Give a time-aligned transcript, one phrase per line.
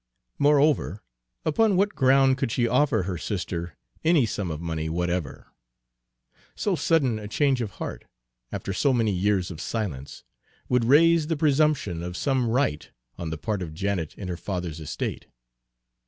[0.39, 1.03] Moreover,
[1.45, 5.53] upon what ground could she offer her sister any sum of money whatever?
[6.55, 8.05] So sudden a change of heart,
[8.51, 10.23] after so many years of silence,
[10.67, 14.79] would raise the presumption of some right on the part of Janet in her father's
[14.79, 15.27] estate.